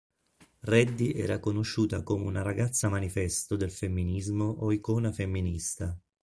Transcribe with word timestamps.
Reddy 0.61 1.11
era 1.11 1.37
conosciuta 1.39 2.01
come 2.01 2.25
una 2.25 2.41
"ragazza-manifesto" 2.41 3.55
del 3.55 3.69
femminismo 3.69 4.45
o 4.45 4.71
icona 4.71 5.11
femminista. 5.11 5.95